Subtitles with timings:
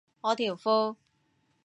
[0.23, 0.95] 我條褲